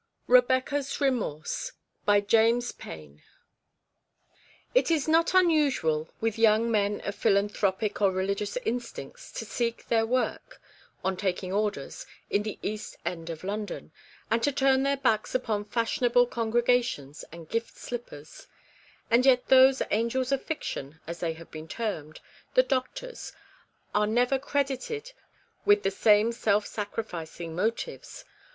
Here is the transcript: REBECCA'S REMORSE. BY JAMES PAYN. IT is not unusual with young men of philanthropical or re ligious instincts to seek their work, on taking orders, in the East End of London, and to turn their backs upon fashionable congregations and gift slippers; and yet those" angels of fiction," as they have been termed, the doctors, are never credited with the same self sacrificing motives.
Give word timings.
REBECCA'S 0.25 0.99
REMORSE. 0.99 1.73
BY 2.05 2.21
JAMES 2.21 2.71
PAYN. 2.71 3.21
IT 4.73 4.89
is 4.89 5.07
not 5.07 5.35
unusual 5.35 6.09
with 6.19 6.39
young 6.39 6.71
men 6.71 7.01
of 7.01 7.13
philanthropical 7.13 8.07
or 8.07 8.11
re 8.11 8.25
ligious 8.25 8.57
instincts 8.65 9.31
to 9.31 9.45
seek 9.45 9.89
their 9.89 10.07
work, 10.07 10.59
on 11.03 11.15
taking 11.15 11.53
orders, 11.53 12.07
in 12.31 12.41
the 12.41 12.57
East 12.63 12.97
End 13.05 13.29
of 13.29 13.43
London, 13.43 13.91
and 14.31 14.41
to 14.41 14.51
turn 14.51 14.81
their 14.81 14.97
backs 14.97 15.35
upon 15.35 15.63
fashionable 15.65 16.25
congregations 16.25 17.23
and 17.31 17.47
gift 17.49 17.77
slippers; 17.77 18.47
and 19.11 19.23
yet 19.23 19.49
those" 19.49 19.83
angels 19.91 20.31
of 20.31 20.43
fiction," 20.43 20.99
as 21.05 21.19
they 21.19 21.33
have 21.33 21.51
been 21.51 21.67
termed, 21.67 22.21
the 22.55 22.63
doctors, 22.63 23.33
are 23.93 24.07
never 24.07 24.39
credited 24.39 25.11
with 25.63 25.83
the 25.83 25.91
same 25.91 26.31
self 26.31 26.65
sacrificing 26.65 27.55
motives. 27.55 28.25